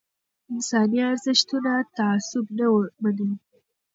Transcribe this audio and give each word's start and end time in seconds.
انساني 0.51 0.99
ارزښتونه 1.09 1.71
تعصب 1.95 2.45
نه 2.57 2.67
مني 3.01 3.29